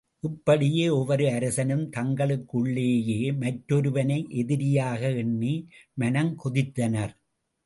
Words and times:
இப்படியே 0.23 0.85
ஒவ்வொரு 0.89 1.25
அரசனும் 1.31 1.83
தங்களுக்குள்ளேயே 1.97 3.19
மற்றொருவனை 3.43 4.19
எதிரியாக 4.35 5.11
எண்ணி 5.23 5.53
மனங்கொதித்தனர். 5.99 7.13